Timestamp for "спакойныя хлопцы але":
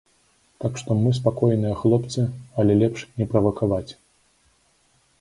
1.19-2.81